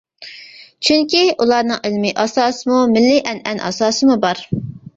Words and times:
چۈنكى، 0.87 1.21
ئۇلارنىڭ 1.43 1.85
ئىلمىي 1.91 2.15
ئاساسىمۇ، 2.25 2.81
مىللىي 2.97 3.23
ئەنئەنە 3.29 3.67
ئاساسىمۇ 3.71 4.21
بار. 4.29 4.47